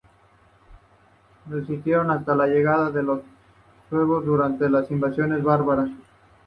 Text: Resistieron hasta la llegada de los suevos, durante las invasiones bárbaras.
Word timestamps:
Resistieron 1.47 2.09
hasta 2.09 2.33
la 2.35 2.47
llegada 2.47 2.89
de 2.89 3.03
los 3.03 3.21
suevos, 3.87 4.25
durante 4.25 4.67
las 4.67 4.89
invasiones 4.89 5.43
bárbaras. 5.43 5.91